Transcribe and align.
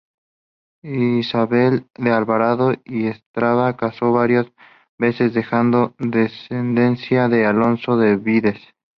Isabel 0.83 1.87
de 1.95 2.09
Alvarado 2.11 2.73
y 2.85 3.05
Estrada 3.05 3.77
caso 3.77 4.11
varias 4.11 4.47
veces 4.97 5.35
dejando 5.35 5.93
descendencia 5.99 7.27
de 7.29 7.45
Alonso 7.45 7.95
de 7.97 8.15
Vides. 8.17 8.57